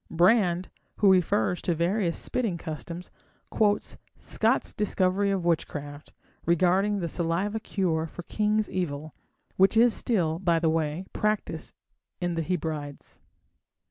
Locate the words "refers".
1.11-1.61